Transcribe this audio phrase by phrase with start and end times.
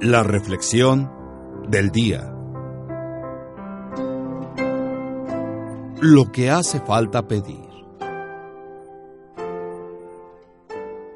[0.00, 1.10] La reflexión
[1.68, 2.32] del día.
[6.00, 7.68] Lo que hace falta pedir.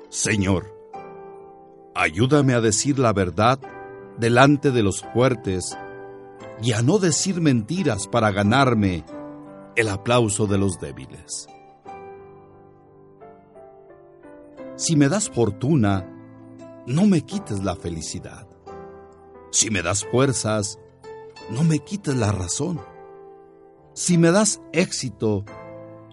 [0.09, 0.75] Señor,
[1.95, 3.61] ayúdame a decir la verdad
[4.19, 5.79] delante de los fuertes
[6.61, 9.05] y a no decir mentiras para ganarme
[9.77, 11.47] el aplauso de los débiles.
[14.75, 16.05] Si me das fortuna,
[16.89, 18.52] no me quites la felicidad.
[19.53, 20.79] Si me das fuerzas,
[21.51, 22.81] no me quites la razón.
[23.93, 25.45] Si me das éxito,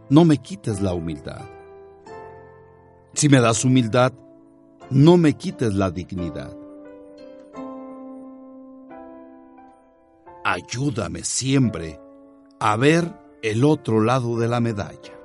[0.09, 1.45] no me quites la humildad.
[3.13, 4.11] Si me das humildad,
[4.89, 6.53] no me quites la dignidad.
[10.43, 11.97] Ayúdame siempre
[12.59, 15.18] a ver el otro lado de la medalla.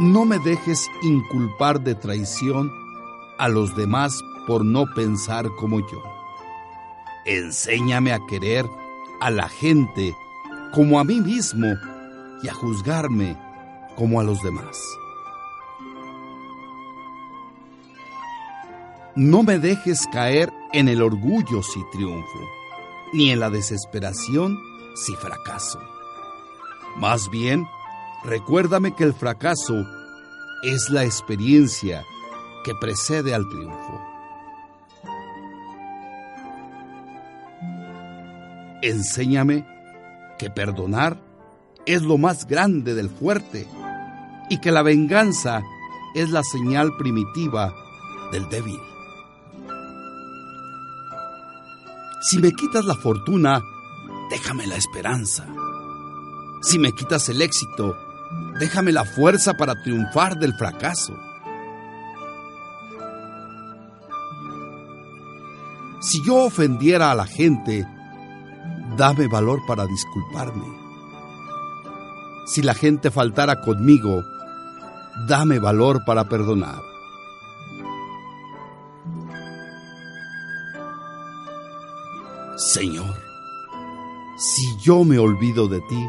[0.00, 2.72] No me dejes inculpar de traición
[3.36, 6.02] a los demás por no pensar como yo.
[7.26, 8.64] Enséñame a querer
[9.20, 10.16] a la gente
[10.72, 11.66] como a mí mismo
[12.42, 13.36] y a juzgarme
[13.94, 14.82] como a los demás.
[19.14, 22.40] No me dejes caer en el orgullo si triunfo,
[23.12, 24.58] ni en la desesperación
[24.94, 25.78] si fracaso.
[26.96, 27.66] Más bien,
[28.24, 29.86] Recuérdame que el fracaso
[30.62, 32.04] es la experiencia
[32.64, 34.00] que precede al triunfo.
[38.82, 39.66] Enséñame
[40.38, 41.18] que perdonar
[41.86, 43.66] es lo más grande del fuerte
[44.50, 45.62] y que la venganza
[46.14, 47.74] es la señal primitiva
[48.32, 48.78] del débil.
[52.20, 53.62] Si me quitas la fortuna,
[54.28, 55.46] déjame la esperanza.
[56.62, 57.96] Si me quitas el éxito,
[58.58, 61.14] Déjame la fuerza para triunfar del fracaso.
[66.00, 67.86] Si yo ofendiera a la gente,
[68.96, 70.64] dame valor para disculparme.
[72.46, 74.24] Si la gente faltara conmigo,
[75.28, 76.80] dame valor para perdonar.
[82.56, 83.16] Señor,
[84.38, 86.08] si yo me olvido de ti,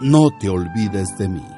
[0.00, 1.57] no te olvides de mí.